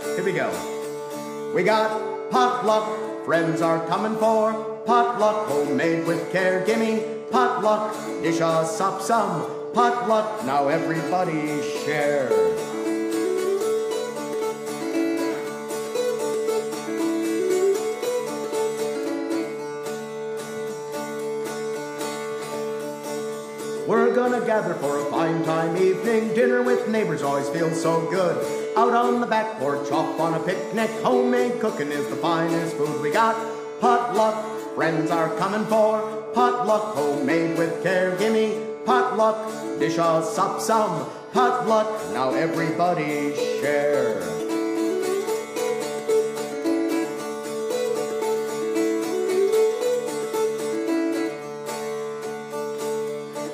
[0.05, 1.53] Here we go.
[1.53, 4.53] We got potluck, friends are coming for
[4.87, 6.65] potluck, homemade with care.
[6.65, 10.45] Gimme potluck, dish us up some potluck.
[10.45, 12.29] Now everybody share.
[24.11, 26.35] We're gonna gather for a fine time evening.
[26.35, 28.77] Dinner with neighbors always feels so good.
[28.77, 30.91] Out on the back porch, off on a picnic.
[31.05, 33.37] Homemade cooking is the finest food we got.
[33.81, 38.17] Potluck, friends are coming for potluck, homemade with care.
[38.17, 42.13] Gimme potluck, dish us up some potluck.
[42.13, 44.30] Now everybody share.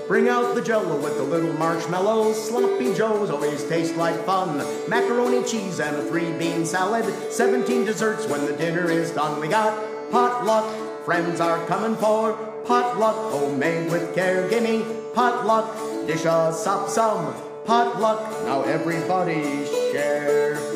[0.07, 2.49] Bring out the jello with the little marshmallows.
[2.49, 4.59] Sloppy joes always taste like fun.
[4.88, 7.05] Macaroni, cheese, and a three bean salad.
[7.33, 9.40] 17 desserts when the dinner is done.
[9.40, 9.77] We got
[10.12, 14.49] potluck, friends are coming for potluck, homemade with care.
[14.49, 15.75] Gimme potluck,
[16.07, 18.31] dish us up some potluck.
[18.45, 20.76] Now everybody share.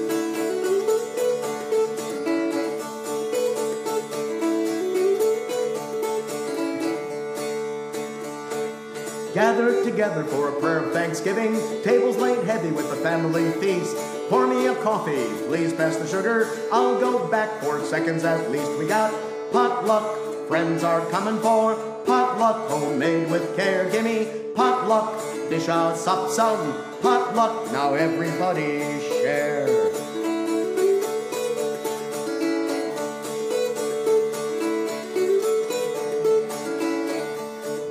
[9.35, 13.97] Gathered together for a prayer of thanksgiving, tables laid heavy with the family feast.
[14.29, 16.49] Pour me a coffee, please pass the sugar.
[16.73, 18.77] I'll go back for seconds at least.
[18.77, 19.15] We got
[19.53, 23.89] potluck, friends are coming for potluck, homemade with care.
[23.91, 27.71] Gimme potluck, dish us up some potluck.
[27.71, 29.80] Now everybody share.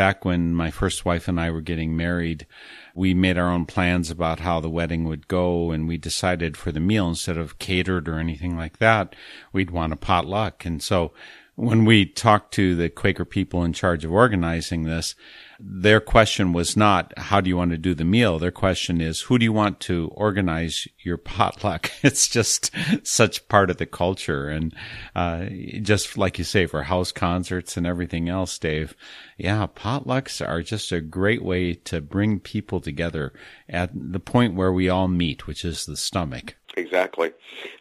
[0.00, 2.46] Back when my first wife and I were getting married,
[2.94, 6.72] we made our own plans about how the wedding would go and we decided for
[6.72, 9.14] the meal instead of catered or anything like that,
[9.52, 10.64] we'd want a potluck.
[10.64, 11.12] And so
[11.54, 15.14] when we talked to the Quaker people in charge of organizing this,
[15.62, 18.38] their question was not, how do you want to do the meal?
[18.38, 21.90] Their question is, who do you want to organize your potluck?
[22.02, 22.70] It's just
[23.02, 24.48] such part of the culture.
[24.48, 24.74] And,
[25.14, 25.46] uh,
[25.82, 28.96] just like you say, for house concerts and everything else, Dave,
[29.36, 33.32] yeah, potlucks are just a great way to bring people together
[33.68, 36.56] at the point where we all meet, which is the stomach.
[36.76, 37.32] Exactly.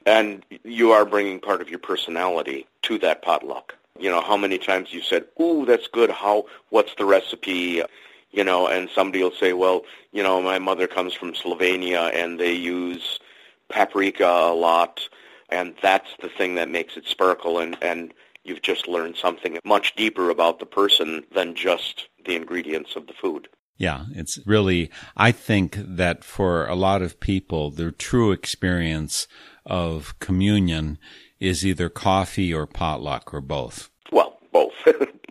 [0.06, 3.76] And you are bringing part of your personality to that potluck.
[4.00, 6.10] You know, how many times you said, ooh, that's good.
[6.10, 7.84] How, what's the recipe?
[8.32, 12.40] you know, and somebody will say, well, you know, my mother comes from Slovenia and
[12.40, 13.20] they use
[13.70, 15.08] paprika a lot,
[15.50, 19.96] and that's the thing that makes it sparkle, and, and you've just learned something much
[19.96, 23.48] deeper about the person than just the ingredients of the food.
[23.78, 29.28] Yeah, it's really, I think that for a lot of people, their true experience
[29.66, 30.98] of communion
[31.40, 33.90] is either coffee or potluck or both.
[34.12, 34.74] Well, both.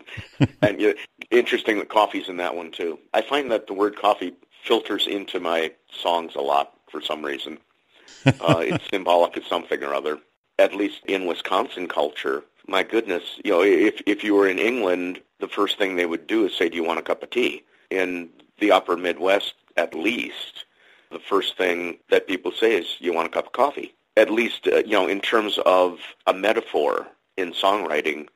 [0.61, 0.95] and you,
[1.31, 2.99] interesting that coffee's in that one too.
[3.13, 4.33] I find that the word coffee
[4.63, 7.59] filters into my songs a lot for some reason.
[8.25, 10.19] Uh, it's symbolic of something or other.
[10.57, 15.21] At least in Wisconsin culture, my goodness, you know, if if you were in England,
[15.39, 17.63] the first thing they would do is say, "Do you want a cup of tea?"
[17.89, 18.29] In
[18.59, 20.65] the upper Midwest, at least,
[21.11, 24.67] the first thing that people say is, "You want a cup of coffee?" At least,
[24.67, 27.07] uh, you know, in terms of a metaphor
[27.37, 28.27] in songwriting,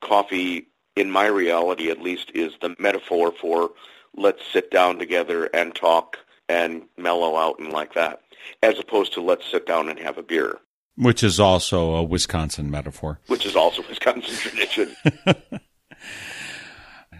[0.00, 0.66] coffee,
[0.96, 3.70] in my reality at least, is the metaphor for
[4.16, 6.16] let's sit down together and talk
[6.48, 8.22] and mellow out and like that,
[8.62, 10.60] as opposed to let's sit down and have a beer.
[10.96, 13.20] Which is also a Wisconsin metaphor.
[13.26, 14.96] Which is also Wisconsin tradition.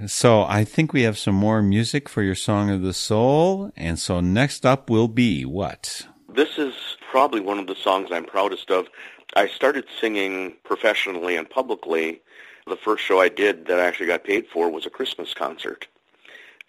[0.07, 3.71] so I think we have some more music for your Song of the Soul.
[3.77, 6.07] And so next up will be what?
[6.35, 6.73] This is
[7.11, 8.89] probably one of the songs I'm proudest of.
[9.35, 12.21] I started singing professionally and publicly.
[12.67, 15.87] The first show I did that I actually got paid for was a Christmas concert.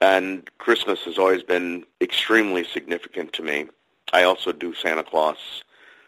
[0.02, 3.68] And Christmas has always been extremely significant to me.
[4.14, 5.64] I also do Santa Claus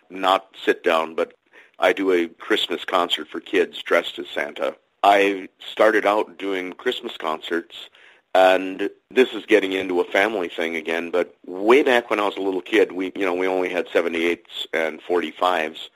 [0.09, 1.33] not sit down, but
[1.79, 4.75] I do a Christmas concert for kids dressed as Santa.
[5.03, 7.89] I started out doing Christmas concerts,
[8.33, 12.37] and this is getting into a family thing again, but way back when I was
[12.37, 15.89] a little kid, we, you know, we only had 78s and 45s,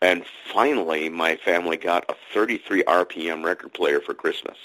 [0.00, 4.56] and finally my family got a 33 RPM record player for Christmas.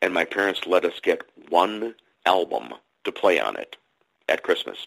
[0.00, 2.74] And my parents let us get one album
[3.04, 3.76] to play on it
[4.28, 4.86] at Christmas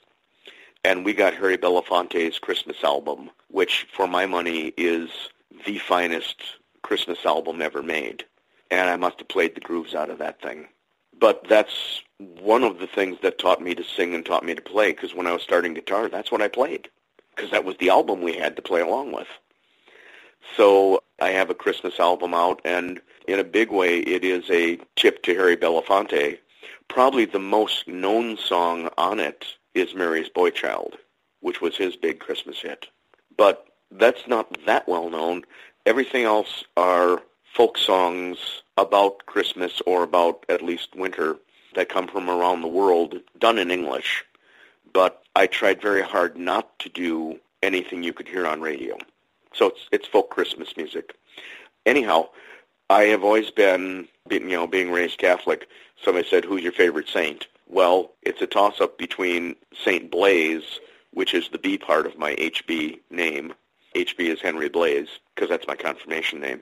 [0.84, 5.10] and we got Harry Belafonte's Christmas album, which for my money is
[5.66, 6.42] the finest
[6.82, 8.26] Christmas album ever made.
[8.72, 10.68] And I must have played the grooves out of that thing.
[11.22, 14.62] But that's one of the things that taught me to sing and taught me to
[14.62, 16.90] play, because when I was starting guitar, that's what I played,
[17.34, 19.28] because that was the album we had to play along with.
[20.58, 24.80] So I have a Christmas album out, and in a big way, it is a
[24.96, 26.40] tip to Harry Belafonte.
[26.88, 29.46] Probably the most known song on it
[29.76, 30.98] is Mary's Boy Child,
[31.42, 32.88] which was his big Christmas hit.
[33.38, 35.44] But that's not that well known.
[35.86, 37.22] Everything else are
[37.54, 41.38] folk songs about Christmas or about at least winter
[41.76, 44.26] that come from around the world, done in English.
[44.94, 48.98] But I tried very hard not to do anything you could hear on radio.
[49.54, 51.16] So it's it's folk Christmas music.
[51.86, 52.30] Anyhow,
[52.90, 55.68] I have always been, you know, being raised Catholic.
[56.04, 60.12] Somebody said, "Who's your favorite saint?" Well, it's a toss-up between St.
[60.12, 60.80] Blaise,
[61.12, 63.54] which is the B part of my HB name.
[63.96, 66.62] HB is Henry Blaise, because that's my confirmation name.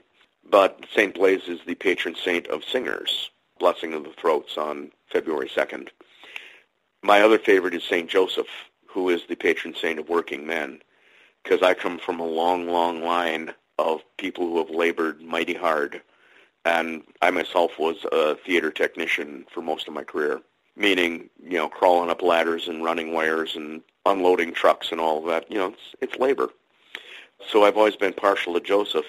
[0.49, 1.13] But St.
[1.13, 3.29] Blaise is the patron saint of singers,
[3.59, 5.89] blessing of the throats on February 2nd.
[7.01, 8.09] My other favorite is St.
[8.09, 8.47] Joseph,
[8.87, 10.81] who is the patron saint of working men,
[11.43, 16.01] because I come from a long, long line of people who have labored mighty hard.
[16.65, 20.41] And I myself was a theater technician for most of my career
[20.79, 25.25] meaning you know crawling up ladders and running wires and unloading trucks and all of
[25.25, 25.51] that.
[25.51, 26.49] You know, it's it's labor.
[27.47, 29.05] So I've always been partial to Joseph.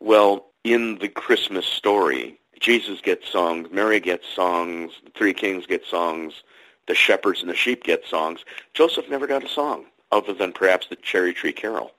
[0.00, 5.84] Well, in the Christmas story, Jesus gets songs, Mary gets songs, the three kings get
[5.84, 6.42] songs,
[6.86, 8.44] the shepherds and the sheep get songs.
[8.74, 11.92] Joseph never got a song other than perhaps the cherry tree carol.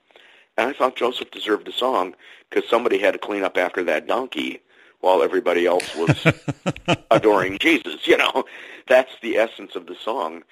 [0.58, 2.14] And I thought Joseph deserved a song
[2.50, 4.62] because somebody had to clean up after that donkey
[5.00, 6.28] while everybody else was
[7.12, 8.06] adoring Jesus.
[8.06, 8.46] You know,
[8.88, 10.44] that's the essence of the song.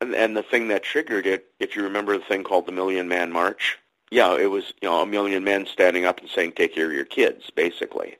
[0.00, 3.08] And, and the thing that triggered it, if you remember the thing called the Million
[3.08, 3.78] Man March,
[4.10, 6.92] yeah, it was you know a million men standing up and saying, "Take care of
[6.92, 8.16] your kids," basically.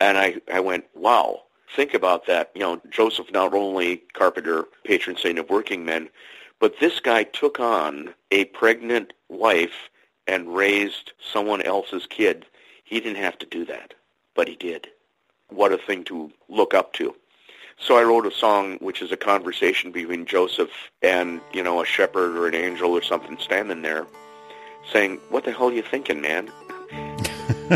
[0.00, 1.42] And I I went, wow.
[1.74, 2.50] Think about that.
[2.54, 6.10] You know, Joseph not only carpenter, patron saint of working men,
[6.60, 9.88] but this guy took on a pregnant wife
[10.26, 12.44] and raised someone else's kid.
[12.84, 13.94] He didn't have to do that,
[14.34, 14.88] but he did
[15.48, 17.14] what a thing to look up to.
[17.78, 20.70] So I wrote a song which is a conversation between Joseph
[21.02, 24.06] and, you know, a shepherd or an angel or something standing there
[24.90, 26.50] saying, "What the hell are you thinking, man?"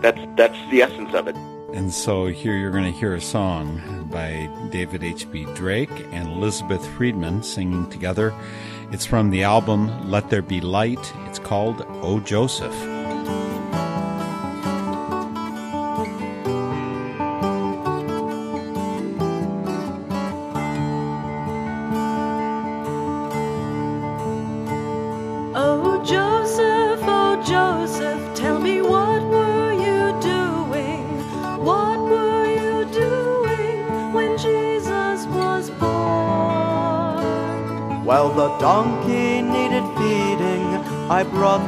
[0.00, 1.36] that's that's the essence of it.
[1.74, 5.46] And so here you're going to hear a song by David H.B.
[5.54, 8.32] Drake and Elizabeth Friedman singing together.
[8.92, 11.12] It's from the album Let There Be Light.
[11.26, 12.93] It's called Oh Joseph.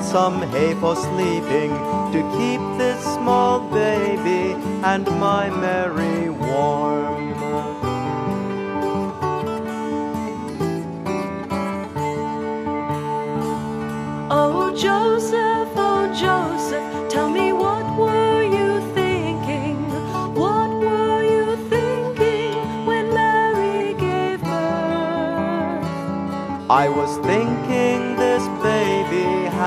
[0.02, 1.70] Some hay for sleeping.
[2.12, 5.85] To keep this small baby and my Mary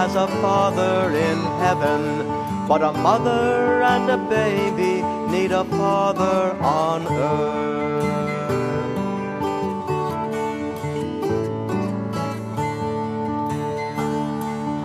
[0.09, 2.25] has a father in heaven,
[2.67, 8.03] but a mother and a baby need a father on earth.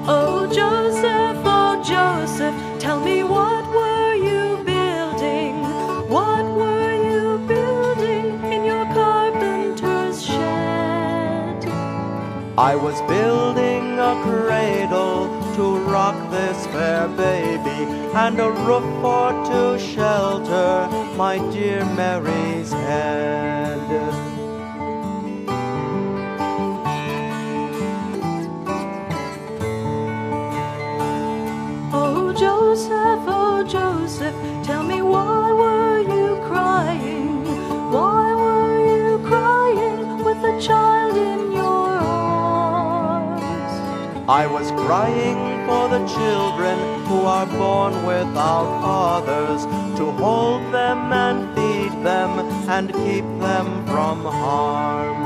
[0.07, 5.63] Oh, Joseph, oh, Joseph, tell me what were you building?
[6.17, 11.65] What were you building in your carpenter's shed?
[12.59, 13.74] I was building
[14.05, 17.81] a cradle to rock this fair baby,
[18.25, 23.54] and a roof for to shelter my dear Mary's head.
[44.29, 49.67] I was crying for the children who are born without fathers,
[49.99, 55.24] to hold them and feed them and keep them from harm.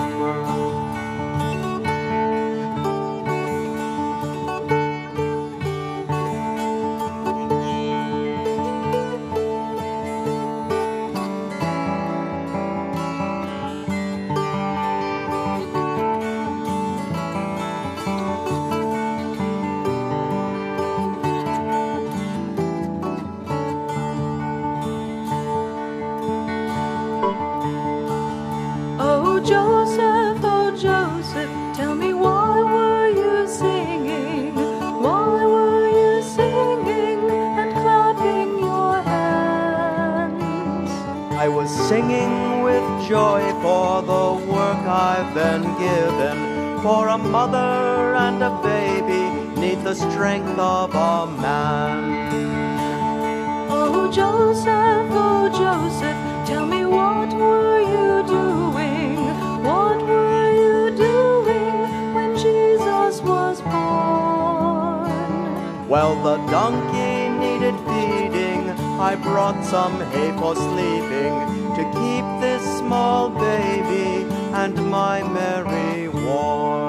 [69.01, 71.33] I brought some hay for sleeping
[71.77, 76.89] to keep this small baby and my Mary warm.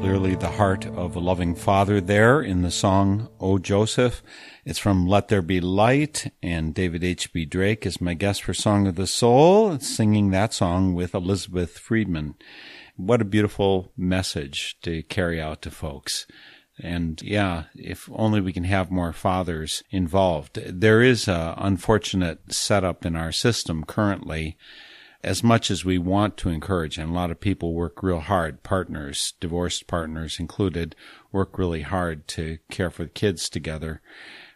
[0.00, 4.22] Clearly, the heart of a loving father there in the song, O Joseph.
[4.64, 7.46] It's from Let There Be Light, and David H.B.
[7.46, 12.36] Drake is my guest for Song of the Soul, singing that song with Elizabeth Friedman.
[12.96, 16.26] What a beautiful message to carry out to folks.
[16.78, 20.60] And yeah, if only we can have more fathers involved.
[20.64, 24.56] There is a unfortunate setup in our system currently
[25.24, 28.62] as much as we want to encourage, and a lot of people work real hard,
[28.62, 30.94] partners, divorced partners included,
[31.32, 34.02] work really hard to care for the kids together.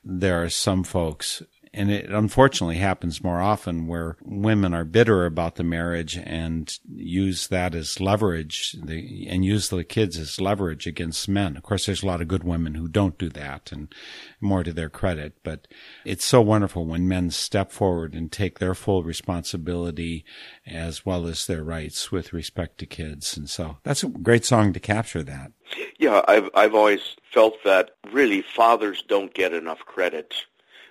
[0.04, 1.42] There are some folks,
[1.72, 7.48] and it unfortunately happens more often where women are bitter about the marriage and use
[7.48, 11.56] that as leverage the, and use the kids as leverage against men.
[11.56, 13.92] Of course, there's a lot of good women who don't do that and
[14.40, 15.68] more to their credit, but
[16.04, 20.24] it's so wonderful when men step forward and take their full responsibility
[20.66, 23.36] as well as their rights with respect to kids.
[23.36, 25.52] And so that's a great song to capture that.
[25.98, 30.34] Yeah, I've I've always felt that really fathers don't get enough credit.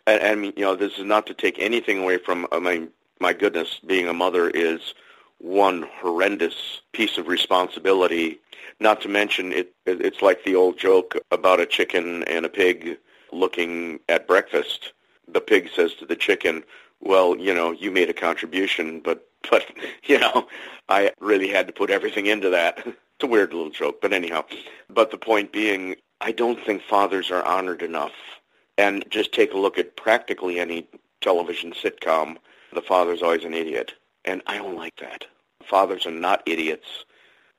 [0.07, 2.47] And, and you know, this is not to take anything away from.
[2.51, 2.89] I mean,
[3.19, 4.95] my goodness, being a mother is
[5.39, 8.39] one horrendous piece of responsibility.
[8.79, 12.97] Not to mention, it it's like the old joke about a chicken and a pig
[13.31, 14.93] looking at breakfast.
[15.27, 16.63] The pig says to the chicken,
[17.01, 19.65] "Well, you know, you made a contribution, but but
[20.03, 20.47] you know,
[20.89, 22.87] I really had to put everything into that."
[23.19, 24.45] It's a weird little joke, but anyhow.
[24.91, 28.11] But the point being, I don't think fathers are honored enough.
[28.77, 30.87] And just take a look at practically any
[31.21, 32.37] television sitcom.
[32.73, 33.93] The father's always an idiot.
[34.25, 35.25] And I don't like that.
[35.63, 37.05] Fathers are not idiots.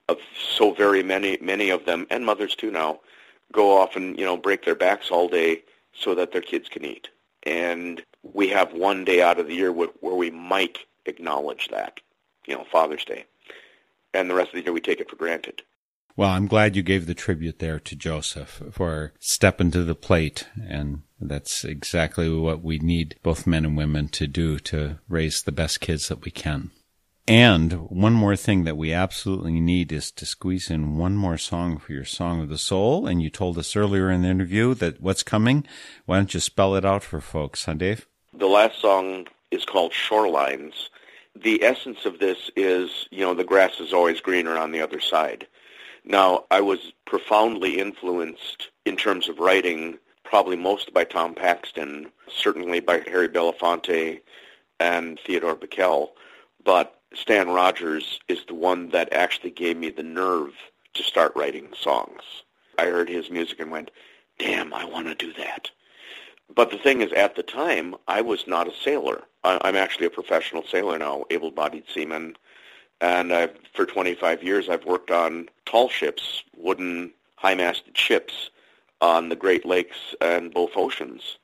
[0.09, 0.19] Of
[0.57, 3.01] so very many, many of them, and mothers too now,
[3.53, 5.63] go off and, you know, break their backs all day
[5.93, 7.09] so that their kids can eat.
[7.43, 12.01] And we have one day out of the year where, we might acknowledge that,
[12.47, 13.27] you know, Father's Day.
[14.15, 15.63] And the rest of the year we take it for granted.
[16.17, 20.49] Well, I'm glad you gave the tribute there to Joseph for stepping to the plate.
[20.67, 25.53] And that's exactly what we need both men and women to do to raise the
[25.53, 26.71] best kids that we can.
[27.29, 31.77] And one more thing that we absolutely need is to squeeze in one more song
[31.77, 33.07] for your Song of the Soul.
[33.07, 35.67] And you told us earlier in the interview that what's coming.
[36.07, 38.09] Why don't you spell it out for folks, huh, Dave?
[38.33, 40.89] The last song is called Shorelines.
[41.37, 45.01] The essence of this is, you know, the grass is always greener on the other
[45.01, 45.47] side.
[46.07, 49.99] Now, I was profoundly influenced in terms of writing,
[50.29, 54.21] probably most by Tom Paxton, certainly by Harry Belafonte
[54.79, 56.11] and Theodore Bikel,
[56.63, 60.53] but Stan Rogers is the one that actually gave me the nerve
[60.93, 62.21] to start writing songs.
[62.79, 63.91] I heard his music and went,
[64.39, 65.71] damn, I want to do that.
[66.55, 69.23] But the thing is, at the time, I was not a sailor.
[69.45, 72.37] I'm actually a professional sailor now, able-bodied seaman.
[73.01, 78.51] And I've, for 25 years, I've worked on tall ships, wooden high-masted ships
[79.01, 81.39] on the Great Lakes and both oceans.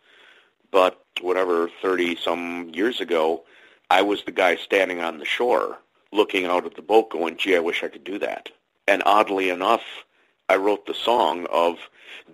[0.71, 3.45] But whatever, 30-some years ago,
[3.91, 5.79] I was the guy standing on the shore
[6.13, 8.49] looking out at the boat going, gee, I wish I could do that.
[8.87, 9.83] And oddly enough,
[10.49, 11.79] I wrote the song of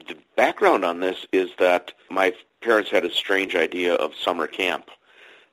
[0.09, 4.91] the background on this is that my parents had a strange idea of summer camp.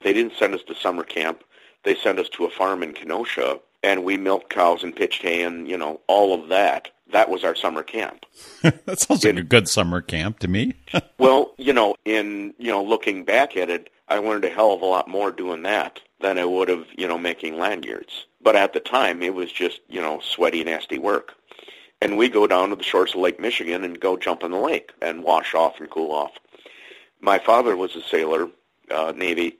[0.02, 1.44] They didn't send us to summer camp.
[1.84, 5.44] They sent us to a farm in Kenosha, and we milked cows and pitched hay
[5.44, 6.90] and, you know, all of that.
[7.12, 8.26] That was our summer camp.
[8.62, 10.74] that sounds like a good summer camp to me.
[11.18, 14.82] well, you know, in, you know, looking back at it, I learned a hell of
[14.82, 18.26] a lot more doing that than I would have, you know, making lanyards.
[18.42, 21.36] But at the time, it was just, you know, sweaty, nasty work.
[22.02, 24.58] And we go down to the shores of Lake Michigan and go jump in the
[24.58, 26.32] lake and wash off and cool off.
[27.20, 28.50] My father was a sailor,
[28.92, 29.58] uh, Navy,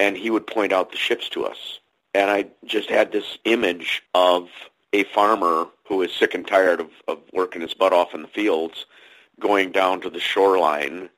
[0.00, 1.80] and he would point out the ships to us.
[2.16, 4.48] And I just had this image of
[4.94, 8.28] a farmer who is sick and tired of, of working his butt off in the
[8.28, 8.86] fields,
[9.38, 11.10] going down to the shoreline,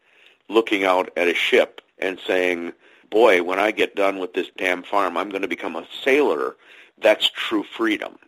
[0.48, 2.72] looking out at a ship and saying,
[3.10, 6.56] boy, when I get done with this damn farm, I'm going to become a sailor.
[7.00, 8.18] That's true freedom.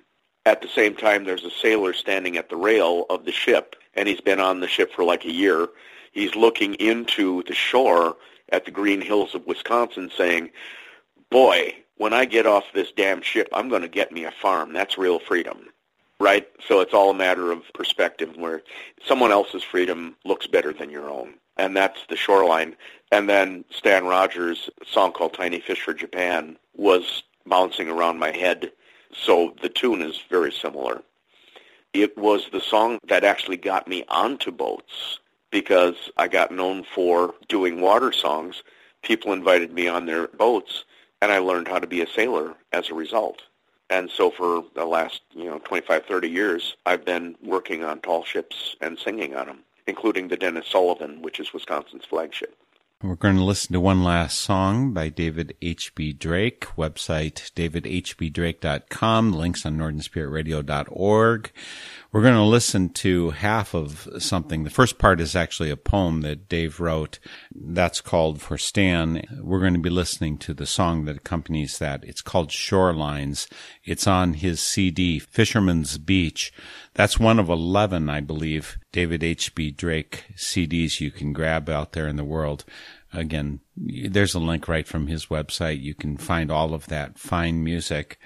[0.46, 4.08] At the same time, there's a sailor standing at the rail of the ship, and
[4.08, 5.66] he's been on the ship for like a year.
[6.12, 8.16] He's looking into the shore
[8.50, 10.50] at the green hills of Wisconsin saying,
[11.32, 14.72] boy, when I get off this damn ship, I'm going to get me a farm.
[14.72, 15.66] That's real freedom.
[16.18, 16.48] Right?
[16.66, 18.62] So it's all a matter of perspective where
[19.06, 21.34] someone else's freedom looks better than your own.
[21.58, 22.74] And that's the shoreline.
[23.12, 28.72] And then Stan Rogers' song called Tiny Fish for Japan was bouncing around my head.
[29.12, 31.02] So the tune is very similar.
[31.92, 35.18] It was the song that actually got me onto boats
[35.50, 38.62] because I got known for doing water songs.
[39.02, 40.84] People invited me on their boats,
[41.22, 43.42] and I learned how to be a sailor as a result.
[43.88, 48.24] And so for the last, you know, 25, 30 years, I've been working on tall
[48.24, 52.56] ships and singing on them, including the Denis Sullivan, which is Wisconsin's flagship.
[53.02, 56.12] We're going to listen to one last song by David H.B.
[56.12, 61.50] Drake, website davidhbdrake.com, links on northernspiritradio.org.
[62.12, 64.64] We're going to listen to half of something.
[64.64, 67.20] The first part is actually a poem that Dave wrote.
[67.54, 69.22] That's called For Stan.
[69.40, 72.02] We're going to be listening to the song that accompanies that.
[72.02, 73.46] It's called Shorelines.
[73.84, 76.52] It's on his CD, Fisherman's Beach.
[76.94, 79.70] That's one of 11, I believe, David H.B.
[79.70, 82.64] Drake CDs you can grab out there in the world.
[83.12, 85.80] Again, there's a link right from his website.
[85.80, 88.18] You can find all of that fine music.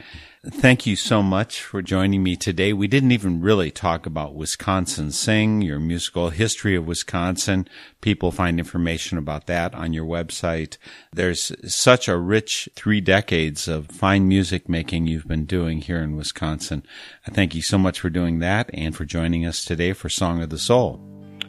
[0.46, 2.74] Thank you so much for joining me today.
[2.74, 7.66] We didn't even really talk about Wisconsin Sing, your musical history of Wisconsin.
[8.02, 10.76] People find information about that on your website.
[11.10, 16.14] There's such a rich three decades of fine music making you've been doing here in
[16.14, 16.84] Wisconsin.
[17.26, 20.42] I thank you so much for doing that and for joining us today for Song
[20.42, 21.00] of the Soul.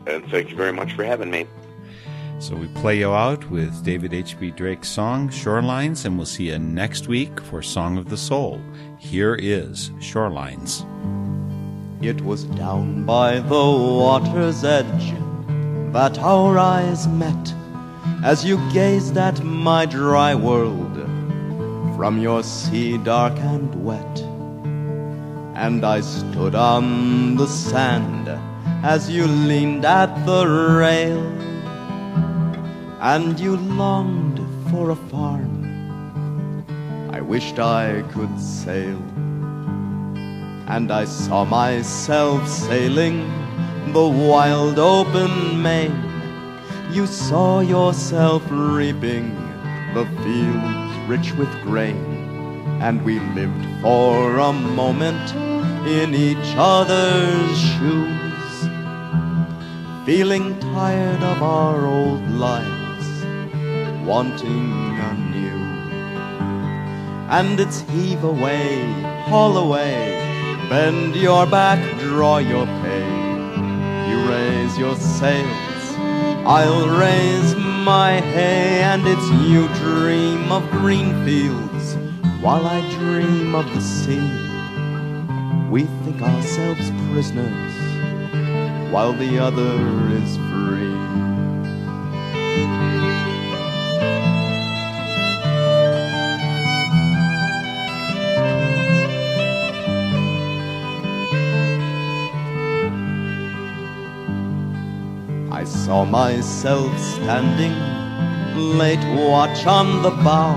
[0.08, 1.46] And thank you very much for having me.
[2.38, 4.52] So we play you out with David H.B.
[4.52, 8.62] Drake's song, Shorelines, and we'll see you next week for Song of the Soul.
[9.00, 10.84] Here is Shorelines.
[12.04, 15.14] It was down by the water's edge
[15.94, 17.54] that our eyes met
[18.22, 20.94] as you gazed at my dry world
[21.96, 24.20] from your sea dark and wet.
[25.56, 28.28] And I stood on the sand
[28.84, 31.55] as you leaned at the rail
[33.14, 34.40] and you longed
[34.72, 35.54] for a farm.
[37.12, 39.00] I wished I could sail,
[40.76, 43.18] and I saw myself sailing
[43.94, 45.96] the wild open main.
[46.96, 49.26] you saw yourself reaping
[49.94, 52.02] the fields rich with grain,
[52.86, 55.28] and we lived for a moment
[56.00, 58.56] in each other's shoes,
[60.08, 62.85] feeling tired of our old lives,
[64.06, 65.62] wanting a new.
[67.30, 68.84] And it's heave away,
[69.28, 70.14] haul away,
[70.70, 73.08] bend your back, draw your pay.
[74.10, 75.96] You raise your sails,
[76.46, 81.96] I'll raise my hay, and it's you dream of green fields
[82.42, 84.32] while I dream of the sea.
[85.70, 87.74] We think ourselves prisoners
[88.92, 89.74] while the other
[90.12, 90.96] is free.
[105.86, 107.76] Saw myself standing,
[108.76, 110.56] late watch on the bow.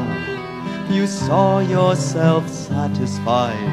[0.88, 3.72] You saw yourself satisfied,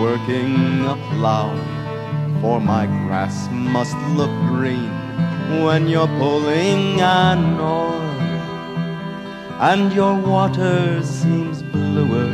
[0.00, 1.52] working a plow.
[2.40, 4.88] For my grass must look green
[5.62, 8.00] when you're pulling an oar,
[9.60, 12.32] and your water seems bluer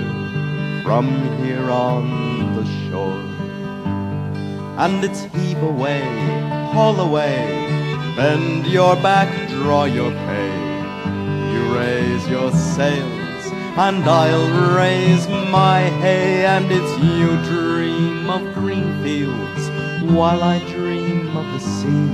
[0.84, 1.06] from
[1.42, 3.24] here on the shore.
[4.78, 6.02] And it's heave away,
[6.72, 7.57] haul away,
[8.18, 10.54] bend your back, draw your pay.
[11.52, 13.44] You raise your sails,
[13.86, 19.62] and I'll raise my hay, and it's you dream of green fields
[20.12, 22.10] while I dream of the sea.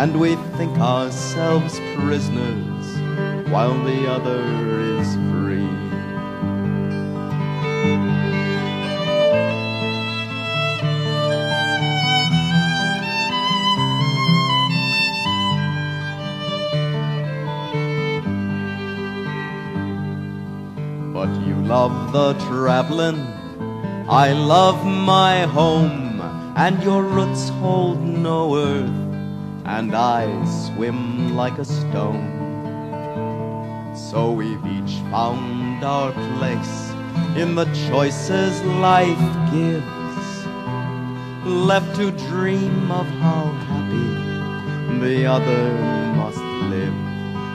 [0.00, 2.86] And we think ourselves prisoners
[3.50, 4.42] while the other
[4.96, 5.68] is free.
[21.68, 23.20] Love the traveling,
[24.08, 26.18] I love my home,
[26.56, 28.88] and your roots hold no earth,
[29.66, 32.24] and I swim like a stone.
[33.94, 36.90] So we've each found our place
[37.36, 40.46] in the choices life gives,
[41.44, 45.74] left to dream of how happy the other
[46.16, 46.40] must
[46.72, 46.94] live.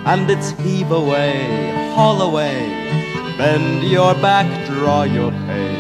[0.06, 3.03] And it's heave away, haul away,
[3.38, 5.74] bend your back, draw your pay.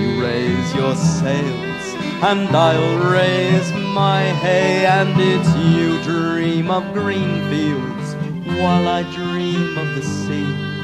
[0.00, 1.84] You raise your sails,
[2.22, 8.14] and I'll raise my hay, and it's you dream of green fields
[8.60, 10.74] while I dream of the sea.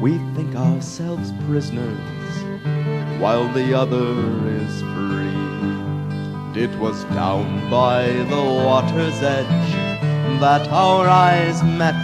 [0.00, 1.98] We think ourselves prisoners
[3.20, 4.14] while the other
[4.48, 6.62] is free.
[6.62, 9.72] It was down by the water's edge
[10.40, 11.96] that our eyes met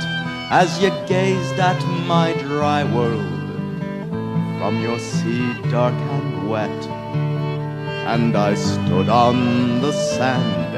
[0.51, 3.43] as you gazed at my dry world
[4.59, 6.81] from your sea dark and wet.
[8.13, 10.75] And I stood on the sand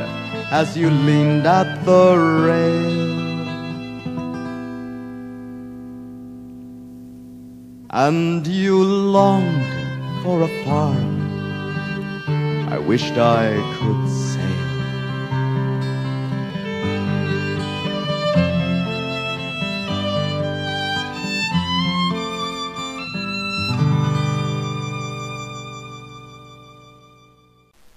[0.61, 2.05] as you leaned at the
[2.47, 3.01] rail.
[7.89, 9.73] And you longed
[10.23, 11.11] for a farm.
[12.75, 13.47] I wished I
[13.79, 14.03] could